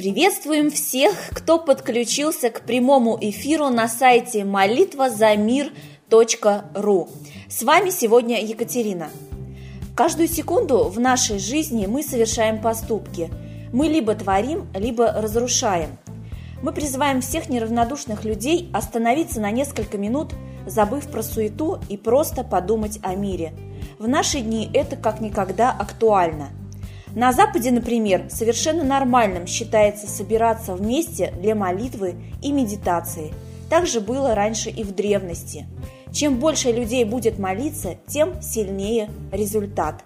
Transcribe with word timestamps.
Приветствуем 0.00 0.70
всех, 0.70 1.12
кто 1.28 1.58
подключился 1.58 2.48
к 2.48 2.62
прямому 2.62 3.18
эфиру 3.20 3.68
на 3.68 3.86
сайте 3.86 4.46
молитвазамир.ру. 4.46 7.08
С 7.50 7.62
вами 7.62 7.90
сегодня 7.90 8.42
Екатерина. 8.42 9.10
Каждую 9.94 10.28
секунду 10.28 10.84
в 10.84 10.98
нашей 10.98 11.38
жизни 11.38 11.84
мы 11.84 12.02
совершаем 12.02 12.62
поступки. 12.62 13.28
Мы 13.74 13.88
либо 13.88 14.14
творим, 14.14 14.68
либо 14.74 15.12
разрушаем. 15.12 15.90
Мы 16.62 16.72
призываем 16.72 17.20
всех 17.20 17.50
неравнодушных 17.50 18.24
людей 18.24 18.70
остановиться 18.72 19.38
на 19.38 19.50
несколько 19.50 19.98
минут, 19.98 20.32
забыв 20.66 21.10
про 21.10 21.22
суету 21.22 21.78
и 21.90 21.98
просто 21.98 22.42
подумать 22.42 22.98
о 23.02 23.16
мире. 23.16 23.52
В 23.98 24.08
наши 24.08 24.40
дни 24.40 24.70
это 24.72 24.96
как 24.96 25.20
никогда 25.20 25.70
актуально– 25.70 26.48
на 27.14 27.32
Западе, 27.32 27.72
например, 27.72 28.26
совершенно 28.30 28.84
нормальным 28.84 29.46
считается 29.46 30.06
собираться 30.06 30.74
вместе 30.74 31.32
для 31.40 31.56
молитвы 31.56 32.14
и 32.40 32.52
медитации. 32.52 33.32
Так 33.68 33.86
же 33.86 34.00
было 34.00 34.34
раньше 34.34 34.70
и 34.70 34.84
в 34.84 34.94
древности. 34.94 35.66
Чем 36.12 36.36
больше 36.38 36.70
людей 36.70 37.04
будет 37.04 37.38
молиться, 37.38 37.96
тем 38.06 38.40
сильнее 38.40 39.10
результат. 39.32 40.04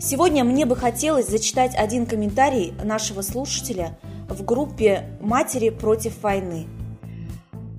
Сегодня 0.00 0.44
мне 0.44 0.66
бы 0.66 0.76
хотелось 0.76 1.28
зачитать 1.28 1.74
один 1.74 2.06
комментарий 2.06 2.74
нашего 2.82 3.22
слушателя 3.22 3.98
в 4.28 4.44
группе 4.44 5.04
«Матери 5.20 5.70
против 5.70 6.22
войны». 6.22 6.66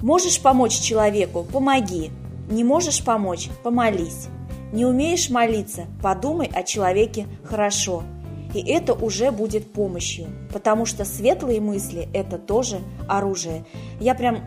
Можешь 0.01 0.39
помочь 0.39 0.79
человеку– 0.79 1.43
помоги. 1.51 2.11
Не 2.49 2.63
можешь 2.63 3.03
помочь– 3.03 3.49
помолись. 3.63 4.27
Не 4.71 4.85
умеешь 4.85 5.29
молиться– 5.29 5.85
подумай 6.03 6.49
о 6.53 6.61
человеке 6.61 7.25
хорошо– 7.43 8.03
и 8.57 8.71
это 8.71 8.93
уже 8.93 9.31
будет 9.31 9.71
помощью, 9.71 10.27
потому 10.51 10.85
что 10.85 11.05
светлые 11.05 11.61
мысли– 11.61 12.09
это 12.13 12.37
тоже 12.37 12.79
оружие. 13.07 13.65
Я 13.99 14.15
прям 14.15 14.35
э, 14.35 14.41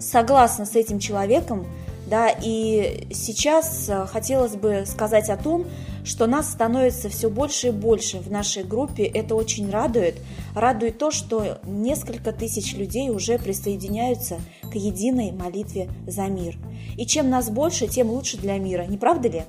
согласна 0.00 0.66
с 0.66 0.74
этим 0.74 0.98
человеком, 0.98 1.66
да, 2.06 2.28
и 2.28 3.08
сейчас 3.12 3.88
э, 3.88 4.06
хотелось 4.06 4.56
бы 4.56 4.84
сказать 4.86 5.28
о 5.28 5.36
том, 5.36 5.66
что 6.04 6.26
нас 6.26 6.50
становится 6.50 7.08
все 7.08 7.28
больше 7.28 7.68
и 7.68 7.72
больше 7.72 8.18
в 8.18 8.30
нашей 8.30 8.62
группе. 8.62 9.04
Это 9.04 9.34
очень 9.34 9.70
радует. 9.70 10.14
Радует 10.54 10.98
то, 10.98 11.10
что 11.10 11.58
несколько 11.64 12.32
тысяч 12.32 12.74
людей 12.74 13.10
уже 13.10 13.38
присоединяются 13.38 14.40
к 14.62 14.76
единой 14.76 15.32
молитве 15.32 15.88
за 16.06 16.28
мир. 16.28 16.56
И 16.96 17.06
чем 17.06 17.28
нас 17.28 17.50
больше, 17.50 17.88
тем 17.88 18.10
лучше 18.10 18.36
для 18.36 18.56
мира, 18.58 18.82
не 18.82 18.98
правда 18.98 19.28
ли? 19.28 19.42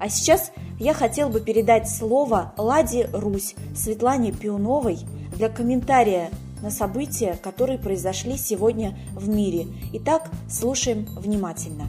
А 0.00 0.08
сейчас 0.08 0.50
я 0.78 0.94
хотел 0.94 1.28
бы 1.28 1.40
передать 1.40 1.86
слово 1.86 2.54
Ладе 2.56 3.10
Русь 3.12 3.54
Светлане 3.76 4.32
Пионовой 4.32 4.98
для 5.36 5.50
комментария 5.50 6.30
на 6.62 6.70
события, 6.70 7.38
которые 7.42 7.78
произошли 7.78 8.38
сегодня 8.38 8.98
в 9.12 9.28
мире. 9.28 9.66
Итак, 9.92 10.30
слушаем 10.48 11.04
внимательно. 11.18 11.84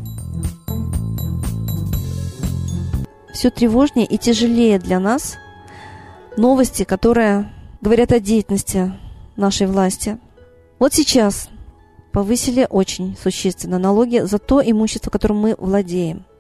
Все 3.34 3.50
тревожнее 3.50 4.06
и 4.06 4.18
тяжелее 4.18 4.78
для 4.78 5.00
нас 5.00 5.38
новости, 6.36 6.84
которые 6.84 7.50
говорят 7.80 8.12
о 8.12 8.20
деятельности 8.20 8.92
нашей 9.38 9.68
власти. 9.68 10.18
Вот 10.80 10.94
сейчас 10.94 11.48
повысили 12.12 12.68
очень 12.70 13.16
существенно 13.16 13.80
налоги 13.80 14.20
за 14.20 14.38
то 14.38 14.62
имущество, 14.62 15.09
которым 15.09 15.38
мы 15.38 15.56
владеем– 15.58 16.25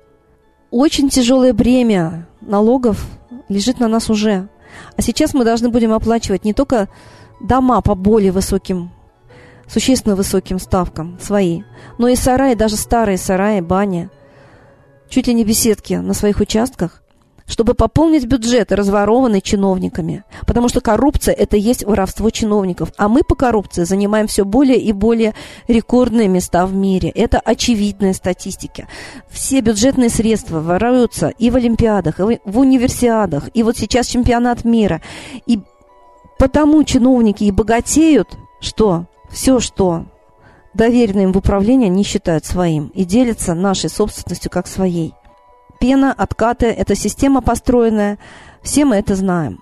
очень 0.71 1.09
тяжелое 1.09 1.53
бремя 1.53 2.27
налогов 2.39 3.05
лежит 3.49 3.79
на 3.79 3.87
нас 3.87 4.09
уже. 4.09 4.47
А 4.95 5.01
сейчас 5.01 5.33
мы 5.33 5.43
должны 5.43 5.69
будем 5.69 5.91
оплачивать 5.91 6.45
не 6.45 6.53
только 6.53 6.87
дома 7.41 7.81
по 7.81 7.93
более 7.93 8.31
высоким, 8.31 8.91
существенно 9.67 10.15
высоким 10.15 10.59
ставкам 10.59 11.19
свои, 11.19 11.63
но 11.97 12.07
и 12.07 12.15
сараи, 12.15 12.55
даже 12.55 12.77
старые 12.77 13.17
сараи, 13.17 13.59
бани, 13.59 14.09
чуть 15.09 15.27
ли 15.27 15.33
не 15.33 15.43
беседки 15.43 15.95
на 15.95 16.13
своих 16.13 16.39
участках, 16.39 17.03
чтобы 17.51 17.73
пополнить 17.73 18.25
бюджет, 18.25 18.71
разворованный 18.71 19.41
чиновниками. 19.41 20.23
Потому 20.47 20.69
что 20.69 20.79
коррупция– 20.79 21.33
это 21.37 21.57
есть 21.57 21.83
воровство 21.83 22.29
чиновников. 22.29 22.93
А 22.97 23.09
мы 23.09 23.23
по 23.23 23.35
коррупции 23.35 23.83
занимаем 23.83 24.27
все 24.27 24.45
более 24.45 24.79
и 24.79 24.93
более 24.93 25.33
рекордные 25.67 26.29
места 26.29 26.65
в 26.65 26.73
мире. 26.73 27.09
Это 27.09 27.41
очевидная 27.41 28.13
статистика. 28.13 28.87
Все 29.29 29.59
бюджетные 29.59 30.09
средства 30.09 30.61
воруются 30.61 31.27
и 31.27 31.49
в 31.49 31.57
Олимпиадах, 31.57 32.21
и 32.21 32.39
в 32.45 32.59
универсиадах, 32.59 33.49
и 33.53 33.63
вот 33.63 33.75
сейчас 33.75 34.07
чемпионат 34.07 34.63
мира. 34.63 35.01
И 35.45 35.59
потому 36.39 36.81
чиновники 36.85 37.43
и 37.43 37.51
богатеют, 37.51 38.29
что 38.61 39.07
все, 39.29 39.59
что 39.59 40.05
доверено 40.73 41.19
им 41.19 41.33
в 41.33 41.37
управление, 41.37 41.89
не 41.89 42.03
считают 42.03 42.45
своим 42.45 42.87
и 42.95 43.03
делятся 43.03 43.53
нашей 43.55 43.89
собственностью 43.89 44.49
как 44.49 44.67
своей 44.67 45.13
пена, 45.81 46.13
откаты, 46.15 46.67
это 46.67 46.95
система 46.95 47.41
построенная, 47.41 48.19
все 48.61 48.85
мы 48.85 48.97
это 48.97 49.15
знаем. 49.15 49.59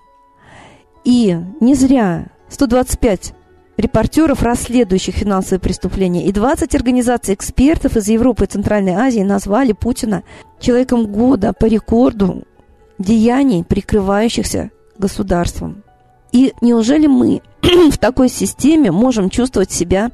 И 1.02 1.36
не 1.60 1.74
зря 1.74 2.26
125 2.50 3.32
репортеров, 3.78 4.42
расследующих 4.42 5.14
финансовые 5.14 5.60
преступления, 5.60 6.26
и 6.26 6.32
20 6.32 6.74
организаций 6.74 7.34
экспертов 7.34 7.96
из 7.96 8.08
Европы 8.08 8.44
и 8.44 8.48
Центральной 8.48 8.92
Азии 8.92 9.22
назвали 9.22 9.72
Путина 9.72 10.22
человеком 10.60 11.06
года 11.06 11.54
по 11.54 11.64
рекорду 11.64 12.44
деяний, 12.98 13.64
прикрывающихся 13.64 14.70
государством. 14.98 15.82
И 16.32 16.52
неужели 16.60 17.06
мы 17.06 17.40
в 17.62 17.96
такой 17.96 18.28
системе 18.28 18.92
можем 18.92 19.30
чувствовать 19.30 19.72
себя 19.72 20.10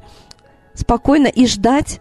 спокойно 0.73 1.27
и 1.27 1.45
ждать 1.47 1.99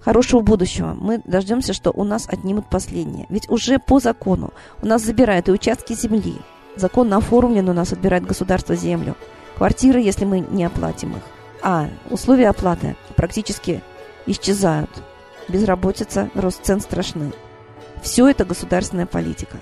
хорошего 0.00 0.40
будущего. 0.40 0.96
Мы 0.98 1.20
дождемся, 1.24 1.72
что 1.72 1.90
у 1.90 2.04
нас 2.04 2.28
отнимут 2.28 2.68
последнее. 2.68 3.26
Ведь 3.28 3.48
уже 3.50 3.78
по 3.78 4.00
закону 4.00 4.52
у 4.82 4.86
нас 4.86 5.02
забирают 5.02 5.48
и 5.48 5.52
участки 5.52 5.94
земли. 5.94 6.36
Закон 6.76 7.12
оформлен, 7.12 7.68
у 7.68 7.72
нас 7.72 7.92
отбирает 7.92 8.26
государство 8.26 8.76
землю. 8.76 9.16
Квартиры, 9.56 10.00
если 10.00 10.24
мы 10.24 10.40
не 10.40 10.64
оплатим 10.64 11.16
их. 11.16 11.22
А 11.62 11.88
условия 12.10 12.48
оплаты 12.48 12.96
практически 13.16 13.82
исчезают. 14.26 14.90
Безработица, 15.48 16.30
рост 16.34 16.62
цен 16.62 16.80
страшны. 16.80 17.32
Все 18.02 18.28
это 18.28 18.44
государственная 18.44 19.06
политика. 19.06 19.56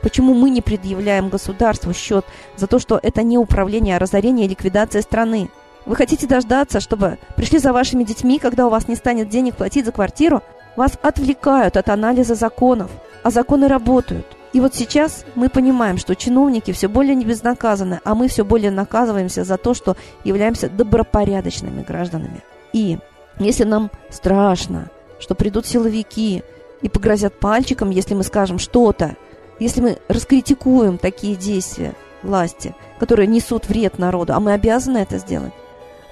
Почему 0.00 0.34
мы 0.34 0.50
не 0.50 0.62
предъявляем 0.62 1.28
государству 1.28 1.92
счет 1.92 2.24
за 2.56 2.66
то, 2.66 2.78
что 2.78 3.00
это 3.02 3.22
не 3.22 3.38
управление, 3.38 3.96
а 3.96 3.98
разорение 3.98 4.46
и 4.46 4.50
ликвидация 4.50 5.02
страны? 5.02 5.50
Вы 5.86 5.96
хотите 5.96 6.26
дождаться, 6.26 6.80
чтобы 6.80 7.18
пришли 7.36 7.58
за 7.58 7.72
вашими 7.72 8.04
детьми, 8.04 8.38
когда 8.38 8.66
у 8.66 8.70
вас 8.70 8.88
не 8.88 8.94
станет 8.94 9.28
денег 9.28 9.56
платить 9.56 9.84
за 9.84 9.92
квартиру? 9.92 10.42
Вас 10.76 10.92
отвлекают 11.02 11.76
от 11.76 11.88
анализа 11.88 12.34
законов, 12.34 12.90
а 13.22 13.30
законы 13.30 13.68
работают. 13.68 14.26
И 14.54 14.60
вот 14.60 14.74
сейчас 14.74 15.24
мы 15.34 15.48
понимаем, 15.48 15.98
что 15.98 16.14
чиновники 16.14 16.72
все 16.72 16.88
более 16.88 17.14
не 17.14 17.24
безнаказаны, 17.24 18.00
а 18.04 18.14
мы 18.14 18.28
все 18.28 18.44
более 18.44 18.70
наказываемся 18.70 19.44
за 19.44 19.58
то, 19.58 19.74
что 19.74 19.96
являемся 20.22 20.70
добропорядочными 20.70 21.82
гражданами. 21.82 22.42
И 22.72 22.98
если 23.38 23.64
нам 23.64 23.90
страшно, 24.10 24.90
что 25.18 25.34
придут 25.34 25.66
силовики 25.66 26.42
и 26.82 26.88
погрозят 26.88 27.38
пальчиком, 27.38 27.90
если 27.90 28.14
мы 28.14 28.22
скажем 28.22 28.58
что-то, 28.58 29.16
если 29.58 29.80
мы 29.80 29.98
раскритикуем 30.08 30.98
такие 30.98 31.36
действия 31.36 31.94
власти, 32.22 32.74
которые 32.98 33.26
несут 33.26 33.68
вред 33.68 33.98
народу, 33.98 34.34
а 34.34 34.40
мы 34.40 34.52
обязаны 34.52 34.98
это 34.98 35.18
сделать, 35.18 35.52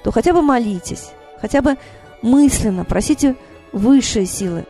то 0.03 0.11
хотя 0.11 0.33
бы 0.33 0.43
молитесь, 0.43 1.11
хотя 1.41 1.63
бы 1.63 1.77
мысленно 2.23 2.85
просите 2.85 3.37
высшие 3.73 4.27
силы 4.27 4.67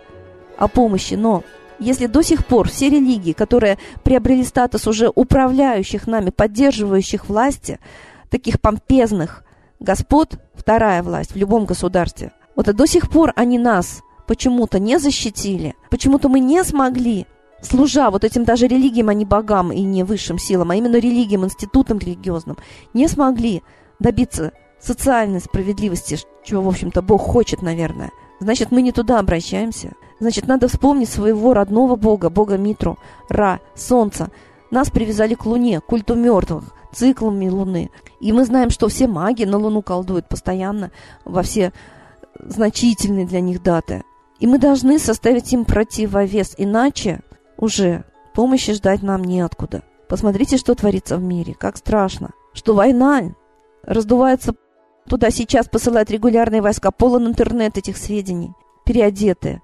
о 0.57 0.69
помощи. 0.69 1.15
Но 1.15 1.45
если 1.79 2.07
до 2.07 2.23
сих 2.23 2.47
пор 2.47 2.69
все 2.69 2.89
религии, 2.89 3.33
которые 3.33 3.79
приобрели 4.05 4.45
статус 4.45 4.87
уже 4.87 5.11
управляющих 5.15 6.07
нами, 6.07 6.31
поддерживающих 6.31 7.29
власти, 7.29 7.81
таких 8.31 8.61
помпезных 8.61 9.45
господ, 9.81 10.39
вторая 10.55 11.03
власть 11.03 11.33
в 11.33 11.37
любом 11.37 11.65
государстве, 11.65 12.33
вот 12.55 12.69
и 12.69 12.73
до 12.73 12.87
сих 12.87 13.11
пор 13.11 13.33
они 13.37 13.59
нас 13.59 14.03
почему-то 14.27 14.79
не 14.79 14.99
защитили, 14.99 15.75
почему-то 15.91 16.29
мы 16.29 16.41
не 16.41 16.63
смогли 16.65 17.27
служа 17.61 18.11
вот 18.11 18.25
этим 18.25 18.45
даже 18.45 18.67
религиям, 18.67 19.09
а 19.09 19.15
не 19.15 19.25
богам 19.25 19.73
и 19.73 19.83
не 19.83 20.05
высшим 20.05 20.39
силам, 20.39 20.71
а 20.71 20.77
именно 20.77 20.97
религиям, 20.97 21.45
институтам 21.45 21.99
религиозным, 21.99 22.59
не 22.95 23.09
смогли 23.09 23.63
добиться 23.99 24.53
социальной 24.83 25.41
справедливости, 25.41 26.19
чего, 26.45 26.63
в 26.63 26.69
общем-то, 26.69 27.03
Бог 27.03 27.23
хочет, 27.23 27.63
наверное, 27.63 28.11
значит, 28.41 28.71
мы 28.71 28.83
не 28.83 28.93
туда 28.93 29.19
обращаемся. 29.19 29.93
Значит, 30.21 30.47
надо 30.47 30.69
вспомнить 30.69 31.09
своего 31.09 31.55
родного 31.55 31.97
Бога, 31.97 32.31
Бога 32.31 32.57
Митру, 32.57 32.99
Ра, 33.29 33.61
Солнца. 33.75 34.31
Нас 34.71 34.91
привязали 34.91 35.35
к 35.35 35.47
Луне, 35.47 35.81
к 35.81 35.87
культу 35.87 36.15
мертвых, 36.15 36.65
циклами 36.93 37.49
Луны. 37.49 37.91
И 38.21 38.33
мы 38.33 38.45
знаем, 38.45 38.71
что 38.71 38.89
все 38.89 39.09
маги 39.09 39.45
на 39.45 39.59
Луну 39.59 39.83
колдуют 39.83 40.29
постоянно 40.29 40.91
во 41.25 41.43
все 41.43 41.73
значительные 42.39 43.27
для 43.27 43.41
них 43.41 43.63
даты. 43.63 44.05
И 44.39 44.47
мы 44.47 44.59
должны 44.59 44.99
составить 44.99 45.53
им 45.53 45.65
противовес, 45.65 46.55
иначе 46.57 47.21
уже 47.57 48.05
помощи 48.35 48.73
ждать 48.73 49.03
нам 49.03 49.23
неоткуда. 49.23 49.83
Посмотрите, 50.09 50.57
что 50.57 50.75
творится 50.75 51.17
в 51.17 51.23
мире, 51.23 51.55
как 51.55 51.77
страшно. 51.77 52.31
Что 52.53 52.75
война 52.75 53.35
раздувается 53.83 54.55
туда 55.13 55.31
сейчас 55.31 55.69
посылают 55.69 56.11
регулярные 56.11 56.63
войска, 56.63 56.91
полон 56.91 57.27
интернет 57.27 57.77
этих 57.77 57.99
сведений, 57.99 58.55
переодетые. 58.87 59.61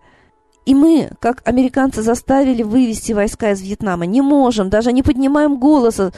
И 0.67 0.75
мы, 0.75 1.13
как 1.21 1.41
американцы, 1.49 2.03
заставили 2.03 2.63
вывести 2.63 3.15
войска 3.15 3.53
из 3.53 3.63
Вьетнама. 3.63 4.05
Не 4.05 4.21
можем, 4.21 4.69
даже 4.69 4.93
не 4.93 5.03
поднимаем 5.03 5.59
голоса 5.59 6.13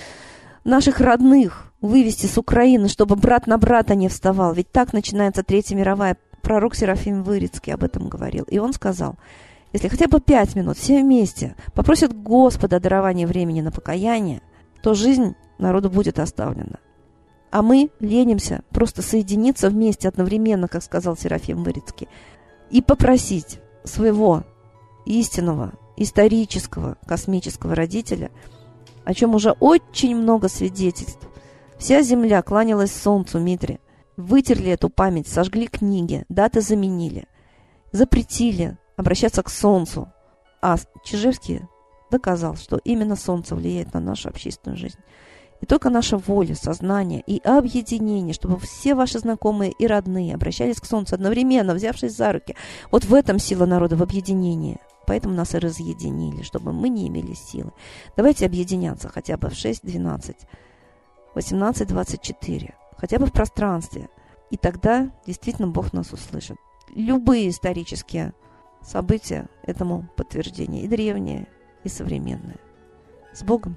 наших 0.64 0.98
родных 0.98 1.72
вывести 1.80 2.26
с 2.26 2.38
Украины, 2.38 2.88
чтобы 2.88 3.14
брат 3.14 3.46
на 3.46 3.56
брата 3.56 3.94
не 3.94 4.08
вставал. 4.08 4.52
Ведь 4.52 4.72
так 4.72 4.92
начинается 4.92 5.44
Третья 5.44 5.76
мировая. 5.76 6.16
Пророк 6.42 6.74
Серафим 6.74 7.22
Вырицкий 7.22 7.72
об 7.72 7.84
этом 7.84 8.08
говорил. 8.08 8.42
И 8.50 8.58
он 8.58 8.72
сказал, 8.72 9.14
если 9.72 9.86
хотя 9.86 10.08
бы 10.08 10.20
пять 10.20 10.56
минут 10.56 10.76
все 10.76 11.02
вместе 11.02 11.54
попросят 11.72 12.20
Господа 12.20 12.80
дарования 12.80 13.28
времени 13.28 13.60
на 13.60 13.70
покаяние, 13.70 14.42
то 14.82 14.94
жизнь 14.94 15.36
народу 15.58 15.88
будет 15.88 16.18
оставлена. 16.18 16.80
А 17.50 17.62
мы 17.62 17.90
ленимся 17.98 18.62
просто 18.70 19.02
соединиться 19.02 19.70
вместе 19.70 20.08
одновременно, 20.08 20.68
как 20.68 20.82
сказал 20.82 21.16
Серафим 21.16 21.64
Вырицкий, 21.64 22.08
и 22.70 22.80
попросить 22.80 23.58
своего 23.84 24.44
истинного, 25.04 25.72
исторического, 25.96 26.96
космического 27.06 27.74
родителя, 27.74 28.30
о 29.04 29.14
чем 29.14 29.34
уже 29.34 29.50
очень 29.52 30.14
много 30.14 30.48
свидетельств. 30.48 31.28
Вся 31.78 32.02
земля 32.02 32.42
кланялась 32.42 32.94
солнцу 32.94 33.40
Митре. 33.40 33.80
Вытерли 34.16 34.70
эту 34.70 34.90
память, 34.90 35.26
сожгли 35.26 35.66
книги, 35.66 36.24
даты 36.28 36.60
заменили, 36.60 37.26
запретили 37.90 38.76
обращаться 38.96 39.42
к 39.42 39.48
солнцу. 39.48 40.12
А 40.60 40.76
Чижевский 41.04 41.62
доказал, 42.10 42.56
что 42.56 42.76
именно 42.84 43.16
солнце 43.16 43.56
влияет 43.56 43.94
на 43.94 44.00
нашу 44.00 44.28
общественную 44.28 44.76
жизнь. 44.76 44.98
И 45.60 45.66
только 45.66 45.90
наша 45.90 46.16
воля, 46.16 46.54
сознание 46.54 47.22
и 47.26 47.38
объединение, 47.44 48.32
чтобы 48.32 48.58
все 48.58 48.94
ваши 48.94 49.18
знакомые 49.18 49.72
и 49.72 49.86
родные 49.86 50.34
обращались 50.34 50.80
к 50.80 50.86
Солнцу 50.86 51.14
одновременно, 51.14 51.74
взявшись 51.74 52.16
за 52.16 52.32
руки. 52.32 52.56
Вот 52.90 53.04
в 53.04 53.14
этом 53.14 53.38
сила 53.38 53.66
народа, 53.66 53.96
в 53.96 54.02
объединении. 54.02 54.78
Поэтому 55.06 55.34
нас 55.34 55.54
и 55.54 55.58
разъединили, 55.58 56.42
чтобы 56.42 56.72
мы 56.72 56.88
не 56.88 57.08
имели 57.08 57.34
силы. 57.34 57.72
Давайте 58.16 58.46
объединяться 58.46 59.08
хотя 59.08 59.36
бы 59.36 59.50
в 59.50 59.54
6, 59.54 59.82
12, 59.84 60.36
18, 61.34 61.88
24, 61.88 62.74
хотя 62.96 63.18
бы 63.18 63.26
в 63.26 63.32
пространстве. 63.32 64.08
И 64.50 64.56
тогда 64.56 65.10
действительно 65.26 65.68
Бог 65.68 65.92
нас 65.92 66.12
услышит. 66.12 66.56
Любые 66.94 67.50
исторические 67.50 68.32
события 68.82 69.48
этому 69.62 70.08
подтверждение, 70.16 70.84
и 70.84 70.88
древние, 70.88 71.48
и 71.84 71.88
современные. 71.88 72.58
С 73.32 73.42
Богом! 73.42 73.76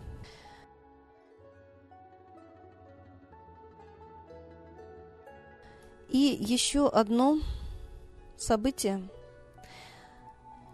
И 6.13 6.37
еще 6.39 6.87
одно 6.89 7.39
событие, 8.37 9.01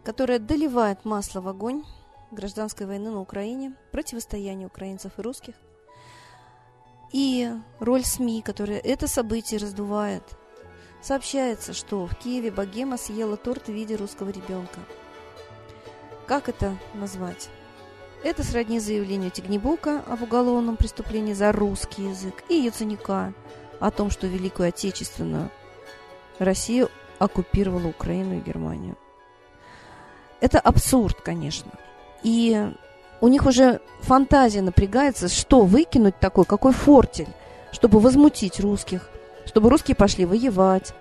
которое 0.03 0.37
доливает 0.37 1.05
масло 1.05 1.39
в 1.39 1.47
огонь 1.47 1.85
гражданской 2.29 2.85
войны 2.85 3.09
на 3.09 3.21
Украине, 3.21 3.73
противостояние 3.93 4.67
украинцев 4.67 5.13
и 5.17 5.21
русских, 5.21 5.55
и 7.13 7.53
роль 7.79 8.03
СМИ, 8.03 8.41
которая 8.41 8.79
это 8.79 9.07
событие 9.07 9.61
раздувает. 9.61 10.23
Сообщается, 11.01 11.71
что 11.71 12.05
в 12.05 12.15
Киеве 12.15 12.51
богема 12.51 12.97
съела 12.97 13.37
торт 13.37 13.67
в 13.67 13.71
виде 13.71 13.95
русского 13.95 14.31
ребенка. 14.31 14.81
Как 16.27 16.49
это 16.49 16.77
назвать? 16.93 17.47
Это 18.25 18.43
сродни 18.43 18.81
заявлению 18.81 19.31
Тигнебока 19.31 20.03
об 20.05 20.21
уголовном 20.21 20.75
преступлении 20.75 21.33
за 21.33 21.53
русский 21.53 22.09
язык 22.09 22.43
и 22.49 22.55
Яценюка– 22.55 23.33
о 23.79 23.91
том, 23.91 24.09
что 24.09 24.27
Великую 24.27 24.69
Отечественную 24.69 25.49
Россия 26.37 26.87
оккупировала 27.17 27.87
Украину 27.87 28.37
и 28.37 28.41
Германию. 28.41 28.97
Это 30.41 30.59
абсурд, 30.59 31.19
конечно. 31.21 31.71
И 32.23 32.71
у 33.21 33.27
них 33.27 33.45
уже 33.45 33.81
фантазия 34.01 34.61
напрягается, 34.61 35.27
что 35.27 35.61
выкинуть 35.61 36.17
такой, 36.19 36.45
какой 36.45 36.71
фортель, 36.71 37.27
чтобы 37.71 37.99
возмутить 37.99 38.59
русских, 38.59 39.09
чтобы 39.45 39.69
русские 39.69 39.95
пошли 39.95 40.25
воевать, 40.25 40.93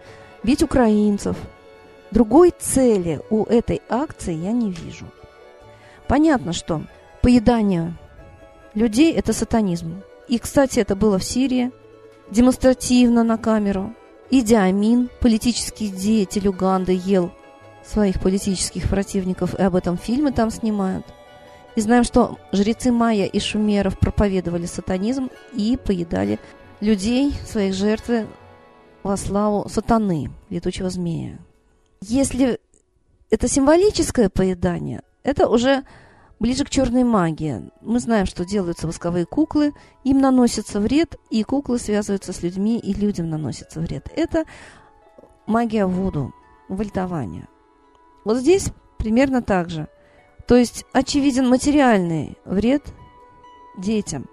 бить 0.42 0.62
украинцев. 0.62 1.36
Другой 2.10 2.52
цели 2.58 3.20
у 3.30 3.44
этой 3.44 3.82
акции 3.88 4.34
я 4.34 4.52
не 4.52 4.70
вижу. 4.72 5.06
Понятно, 6.08 6.52
что 6.52 6.82
поедание 7.22 7.94
людей– 8.74 9.12
это 9.14 9.32
сатанизм. 9.32 10.02
И, 10.26 10.38
кстати, 10.38 10.80
это 10.80 10.96
было 10.96 11.18
в 11.18 11.24
Сирии, 11.24 11.70
демонстративно 12.30 13.24
на 13.24 13.38
камеру. 13.38 13.94
Иди 14.30 14.54
Амин, 14.54 15.10
политический 15.20 15.88
деятель 15.88 16.48
Уганды, 16.48 16.92
ел 16.92 17.32
своих 17.84 18.20
политических 18.20 18.88
противников, 18.88 19.54
и 19.54 19.62
об 19.62 19.74
этом 19.74 19.96
фильмы 19.96 20.32
там 20.32 20.50
снимают. 20.50 21.06
И 21.76 21.80
знаем, 21.80 22.04
что 22.04 22.38
жрецы 22.52 22.92
майя 22.92 23.24
и 23.24 23.40
шумеров 23.40 23.98
проповедовали 23.98 24.66
сатанизм 24.66 25.30
и 25.54 25.78
поедали 25.82 26.38
людей, 26.80 27.32
своих 27.46 27.74
жертвы 27.74 28.26
во 29.02 29.16
славу 29.16 29.68
сатаны, 29.68 30.30
летучего 30.50 30.90
змея. 30.90 31.38
Если 32.02 32.58
это 33.30 33.48
символическое 33.48 34.28
поедание, 34.28 35.02
это 35.22 35.48
уже 35.48 35.84
Ближе 36.40 36.64
к 36.64 36.70
черной 36.70 37.02
магии. 37.02 37.70
Мы 37.80 37.98
знаем, 37.98 38.26
что 38.26 38.44
делаются 38.44 38.86
восковые 38.86 39.26
куклы, 39.26 39.74
им 40.04 40.20
наносится 40.20 40.78
вред, 40.78 41.16
и 41.30 41.42
куклы 41.42 41.78
связываются 41.78 42.32
с 42.32 42.42
людьми, 42.42 42.78
и 42.78 42.94
людям 42.94 43.28
наносится 43.28 43.80
вред. 43.80 44.08
Это 44.14 44.44
магия 45.46 45.86
Вуду, 45.86 46.32
вольтование. 46.68 47.48
Вот 48.24 48.36
здесь 48.36 48.68
примерно 48.98 49.42
так 49.42 49.68
же. 49.68 49.88
То 50.46 50.54
есть 50.54 50.84
очевиден 50.92 51.48
материальный 51.48 52.38
вред 52.44 52.82
детям, 53.76 54.26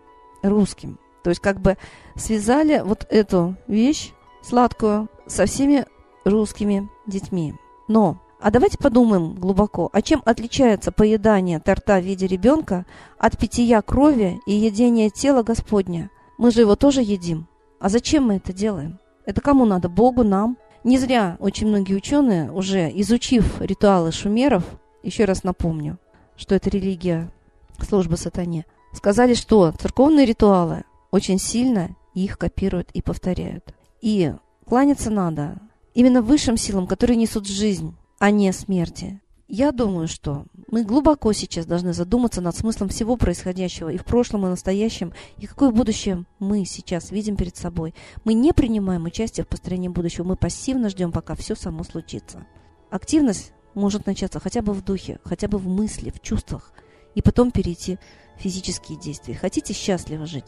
русским. 0.43 0.99
То 1.23 1.31
есть 1.31 1.41
как 1.41 1.59
бы 1.59 1.77
связали 2.15 2.81
вот 2.85 3.07
эту 3.09 3.55
вещь 3.67 4.13
сладкую 4.43 5.09
со 5.25 5.47
всеми 5.47 5.85
русскими 6.23 6.87
детьми. 7.07 7.55
Но 7.87 8.21
а 8.45 8.51
давайте 8.51 8.77
подумаем 8.77 9.33
глубоко, 9.33 9.89
а 9.91 10.03
чем 10.03 10.21
отличается 10.23 10.91
поедание 10.91 11.59
торта 11.59 11.99
в 11.99 12.03
виде 12.03 12.27
ребенка 12.27 12.85
от 13.17 13.39
питья 13.39 13.81
крови 13.81 14.39
и 14.45 14.53
едения 14.53 15.09
тела 15.09 15.41
Господня? 15.41 16.11
Мы 16.37 16.51
же 16.51 16.61
его 16.61 16.75
тоже 16.75 17.01
едим. 17.01 17.47
А 17.79 17.89
зачем 17.89 18.27
мы 18.27 18.35
это 18.35 18.53
делаем? 18.53 18.99
Это 19.25 19.41
кому 19.41 19.65
надо? 19.65 19.89
Богу, 19.89 20.23
нам? 20.23 20.59
Не 20.83 20.99
зря 20.99 21.37
очень 21.39 21.65
многие 21.65 21.95
ученые, 21.95 22.51
уже 22.51 22.91
изучив 23.01 23.59
ритуалы 23.61 24.11
шумеров, 24.11 24.63
еще 25.01 25.25
раз 25.25 25.43
напомню, 25.43 25.97
что 26.37 26.53
это 26.53 26.69
религия 26.69 27.31
службы 27.79 28.15
сатане, 28.15 28.67
сказали, 28.93 29.33
что 29.33 29.71
церковные 29.71 30.27
ритуалы 30.27 30.83
очень 31.09 31.39
сильно 31.39 31.95
их 32.13 32.37
копируют 32.37 32.91
и 32.91 33.01
повторяют. 33.01 33.73
И 34.01 34.35
кланяться 34.67 35.09
надо 35.09 35.57
именно 35.95 36.21
высшим 36.21 36.57
силам, 36.57 36.85
которые 36.85 37.17
несут 37.17 37.47
жизнь, 37.47 37.95
а 38.19 38.31
не 38.31 38.51
смерти. 38.53 39.21
Я 39.47 39.71
думаю, 39.71 40.07
что 40.07 40.45
мы 40.71 40.83
глубоко 40.83 41.31
сейчас 41.31 41.67
должны 41.67 41.93
задуматься 41.93 42.41
над 42.41 42.55
смыслом 42.55 42.89
всего 42.89 43.15
происходящего 43.15 43.89
и 43.89 43.97
в 43.97 44.03
прошлом, 44.03 44.43
и 44.43 44.47
в 44.47 44.49
настоящем, 44.49 45.13
и 45.37 45.45
какое 45.45 45.69
будущее 45.69 46.25
мы 46.39 46.65
сейчас 46.65 47.11
видим 47.11 47.35
перед 47.35 47.55
собой. 47.55 47.93
Мы 48.23 48.33
не 48.33 48.53
принимаем 48.53 49.05
участие 49.05 49.43
в 49.43 49.47
построении 49.47 49.87
будущего, 49.87 50.23
мы 50.23 50.35
пассивно 50.35 50.89
ждем, 50.89 51.11
пока 51.11 51.35
все 51.35 51.55
само 51.55 51.83
случится. 51.83 52.47
Активность 52.89 53.51
может 53.75 54.07
начаться 54.07 54.39
хотя 54.39 54.63
бы 54.63 54.73
в 54.73 54.83
духе, 54.83 55.19
хотя 55.23 55.47
бы 55.47 55.59
в 55.59 55.67
мысли, 55.67 56.09
в 56.09 56.21
чувствах, 56.21 56.73
и 57.13 57.21
потом 57.21 57.51
перейти 57.51 57.99
в 58.37 58.41
физические 58.41 58.97
действия. 58.97 59.35
Хотите 59.35 59.73
счастливо 59.73 60.25
жить? 60.25 60.45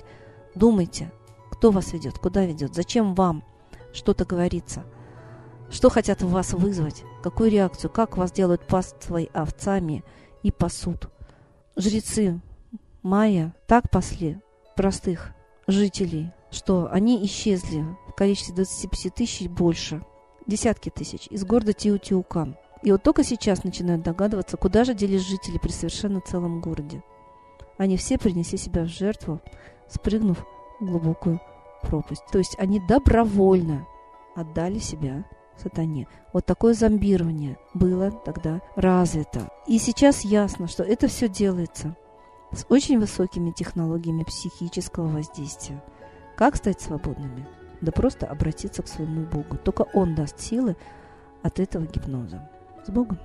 Думайте, 0.55 1.11
кто 1.51 1.69
вас 1.69 1.93
ведет, 1.93 2.17
куда 2.17 2.45
ведет, 2.45 2.73
зачем 2.73 3.13
вам 3.13 3.43
что-то 3.93 4.25
говорится– 4.25 4.85
что 5.69 5.89
хотят 5.89 6.21
в 6.21 6.29
вас 6.29 6.53
вызвать? 6.53 7.03
Какую 7.21 7.51
реакцию? 7.51 7.91
Как 7.91 8.17
вас 8.17 8.31
делают 8.31 8.65
паствой 8.65 9.29
овцами 9.33 10.03
и 10.43 10.51
пасут? 10.51 11.09
Жрецы 11.75 12.39
майя 13.03 13.53
так 13.67 13.89
пасли 13.89 14.39
простых 14.75 15.33
жителей, 15.67 16.31
что 16.51 16.87
они 16.91 17.23
исчезли 17.25 17.85
в 18.07 18.13
количестве 18.13 18.55
25 18.55 19.13
тысяч 19.13 19.47
больше, 19.49 20.01
десятки 20.45 20.89
тысяч, 20.89 21.27
из 21.27 21.43
города 21.43 21.73
Тиутиукан. 21.73 22.55
И 22.83 22.91
вот 22.91 23.03
только 23.03 23.23
сейчас 23.23 23.63
начинают 23.63 24.03
догадываться, 24.03 24.55
куда 24.55 24.85
же 24.85 24.93
делись 24.93 25.27
жители 25.27 25.57
при 25.57 25.71
совершенно 25.71 26.21
целом 26.21 26.61
городе. 26.61 27.03
Они 27.77 27.97
все 27.97 28.17
принесли 28.17 28.57
себя 28.57 28.83
в 28.83 28.87
жертву, 28.87 29.41
спрыгнув 29.89 30.45
в 30.79 30.85
глубокую 30.85 31.41
пропасть. 31.81 32.23
То 32.31 32.37
есть 32.37 32.55
они 32.57 32.79
добровольно 32.79 33.85
отдали 34.35 34.79
себя 34.79 35.25
сатане. 35.59 36.07
Вот 36.33 36.45
такое 36.45 36.73
зомбирование 36.73 37.57
было 37.73 38.11
тогда 38.11 38.61
развито. 38.75 39.49
И 39.67 39.79
сейчас 39.79 40.21
ясно, 40.21 40.67
что 40.67 40.83
это 40.83 41.07
все 41.07 41.27
делается 41.27 41.95
с 42.51 42.65
очень 42.69 42.99
высокими 42.99 43.51
технологиями 43.51 44.23
психического 44.23 45.07
воздействия. 45.07 45.83
Как 46.35 46.55
стать 46.55 46.79
свободными? 46.81 47.47
да 47.81 47.91
просто 47.91 48.25
обратиться 48.25 48.81
к 48.81 48.87
своему 48.87 49.25
Богу. 49.25 49.57
Только 49.57 49.83
Он 49.93 50.15
даст 50.15 50.39
силы 50.39 50.75
от 51.43 51.59
этого 51.59 51.85
гипноза. 51.85 52.49
С 52.85 52.89
Богом! 52.89 53.19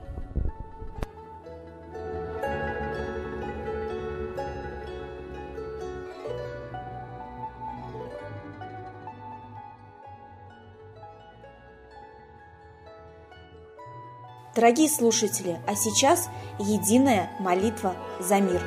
Дорогие 14.63 14.89
слушатели, 14.89 15.59
а 15.67 15.75
сейчас 15.75 16.31
единая 16.61 17.29
молитва 17.41 17.97
за 18.21 18.39
мир. 18.39 18.63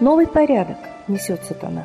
Новый 0.00 0.26
порядок 0.26 0.78
несет 1.06 1.44
сатана. 1.44 1.84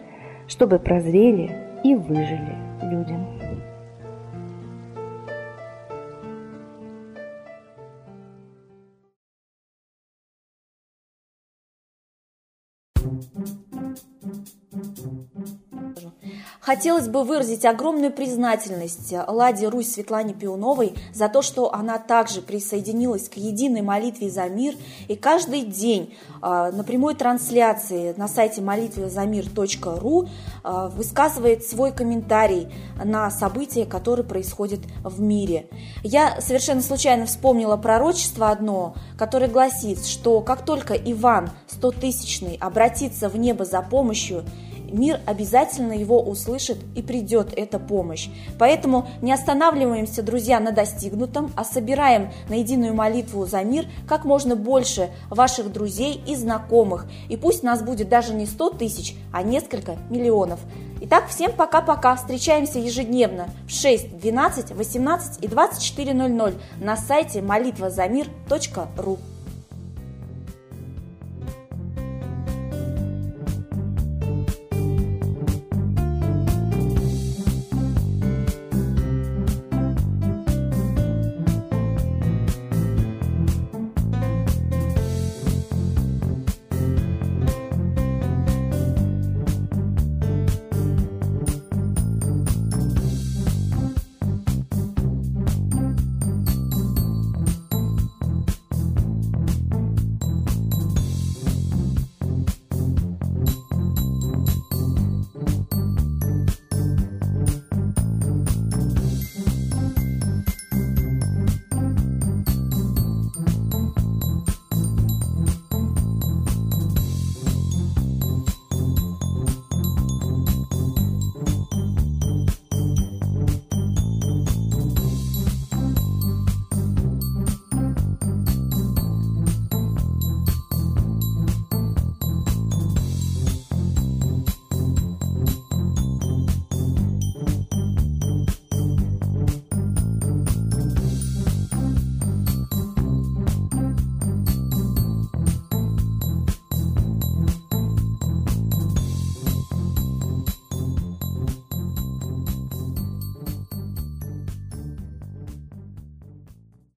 чтобы 0.51 0.79
прозрели 0.79 1.49
и 1.81 1.95
выжили 1.95 2.57
люди. 2.83 3.40
Хотелось 16.71 17.09
бы 17.09 17.25
выразить 17.25 17.65
огромную 17.65 18.13
признательность 18.13 19.13
Ладе 19.27 19.67
Русь 19.67 19.91
Светлане 19.91 20.33
Пиуновой 20.33 20.93
за 21.13 21.27
то, 21.27 21.41
что 21.41 21.73
она 21.73 21.97
также 21.97 22.41
присоединилась 22.41 23.27
к 23.27 23.33
единой 23.33 23.81
молитве 23.81 24.29
за 24.29 24.47
мир 24.47 24.75
и 25.09 25.17
каждый 25.17 25.63
день 25.63 26.15
а, 26.41 26.71
на 26.71 26.85
прямой 26.85 27.15
трансляции 27.15 28.13
на 28.15 28.29
сайте 28.29 28.61
молитвезамир.ру 28.61 30.29
а, 30.63 30.87
высказывает 30.87 31.65
свой 31.65 31.91
комментарий 31.91 32.69
на 33.03 33.29
события, 33.31 33.85
которые 33.85 34.25
происходят 34.25 34.79
в 35.03 35.19
мире. 35.19 35.67
Я 36.03 36.39
совершенно 36.39 36.81
случайно 36.81 37.25
вспомнила 37.25 37.75
пророчество 37.75 38.49
одно, 38.49 38.95
которое 39.17 39.49
гласит, 39.49 40.05
что 40.05 40.39
как 40.39 40.63
только 40.63 40.93
Иван, 40.93 41.49
стотысячный, 41.67 42.55
обратится 42.61 43.27
в 43.27 43.35
небо 43.35 43.65
за 43.65 43.81
помощью, 43.81 44.45
мир 44.91 45.19
обязательно 45.25 45.93
его 45.93 46.21
услышит 46.21 46.77
и 46.95 47.01
придет 47.01 47.53
эта 47.55 47.79
помощь. 47.79 48.29
Поэтому 48.59 49.07
не 49.21 49.33
останавливаемся, 49.33 50.23
друзья, 50.23 50.59
на 50.59 50.71
достигнутом, 50.71 51.51
а 51.55 51.63
собираем 51.63 52.31
на 52.49 52.55
единую 52.55 52.93
молитву 52.93 53.45
за 53.45 53.63
мир 53.63 53.85
как 54.07 54.25
можно 54.25 54.55
больше 54.55 55.09
ваших 55.29 55.71
друзей 55.71 56.21
и 56.27 56.35
знакомых. 56.35 57.07
И 57.29 57.37
пусть 57.37 57.63
нас 57.63 57.81
будет 57.81 58.09
даже 58.09 58.33
не 58.33 58.45
100 58.45 58.69
тысяч, 58.71 59.15
а 59.33 59.43
несколько 59.43 59.97
миллионов. 60.09 60.59
Итак, 61.03 61.29
всем 61.29 61.51
пока-пока. 61.51 62.15
Встречаемся 62.15 62.77
ежедневно 62.77 63.47
в 63.67 63.71
6, 63.71 64.19
12, 64.19 64.71
18 64.71 65.43
и 65.43 65.47
24.00 65.47 66.53
на 66.79 66.95
сайте 66.95 67.41
молитвазамир.ру. 67.41 69.17